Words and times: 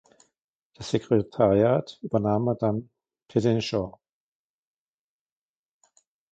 Das 0.73 0.89
Sekretariat 0.89 1.99
übernahm 2.01 2.45
Madame 2.45 2.89
Petitjean. 3.27 3.93